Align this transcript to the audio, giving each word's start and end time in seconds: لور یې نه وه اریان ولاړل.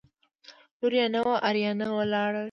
لور 0.79 0.93
یې 0.99 1.05
نه 1.13 1.19
وه 1.25 1.35
اریان 1.47 1.79
ولاړل. 1.97 2.39